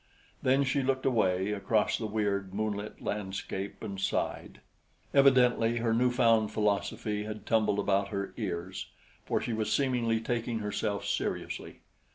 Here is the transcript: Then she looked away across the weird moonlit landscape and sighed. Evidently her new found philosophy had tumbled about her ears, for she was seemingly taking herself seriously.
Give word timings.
Then 0.41 0.63
she 0.63 0.81
looked 0.81 1.05
away 1.05 1.51
across 1.51 1.95
the 1.95 2.07
weird 2.07 2.55
moonlit 2.55 3.01
landscape 3.03 3.83
and 3.83 4.01
sighed. 4.01 4.59
Evidently 5.13 5.77
her 5.77 5.93
new 5.93 6.09
found 6.09 6.51
philosophy 6.51 7.25
had 7.25 7.45
tumbled 7.45 7.77
about 7.77 8.07
her 8.07 8.33
ears, 8.35 8.87
for 9.27 9.39
she 9.39 9.53
was 9.53 9.71
seemingly 9.71 10.19
taking 10.19 10.57
herself 10.57 11.05
seriously. 11.05 11.81